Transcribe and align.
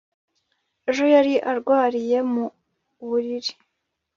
ejo 0.89 1.03
yari 1.15 1.33
arwariye 1.49 2.17
mu 2.31 2.45
buriri 3.07 3.53